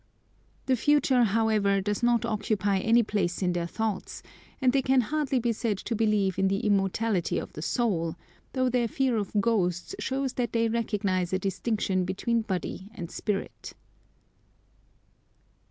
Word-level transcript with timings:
The 0.65 0.75
future, 0.75 1.25
however, 1.25 1.79
does 1.79 2.01
not 2.01 2.25
occupy 2.25 2.79
any 2.79 3.03
place 3.03 3.43
in 3.43 3.53
their 3.53 3.67
thoughts, 3.67 4.23
and 4.59 4.73
they 4.73 4.81
can 4.81 5.01
hardly 5.01 5.37
be 5.37 5.51
said 5.53 5.77
to 5.77 5.95
believe 5.95 6.39
in 6.39 6.47
the 6.47 6.65
immortality 6.65 7.37
of 7.37 7.53
the 7.53 7.61
soul, 7.61 8.15
though 8.53 8.67
their 8.67 8.87
fear 8.87 9.15
of 9.17 9.31
ghosts 9.39 9.93
shows 9.99 10.33
that 10.33 10.53
they 10.53 10.69
recognise 10.69 11.33
a 11.33 11.37
distinction 11.37 12.03
between 12.03 12.41
body 12.41 12.89
and 12.95 13.11
spirit. 13.11 13.73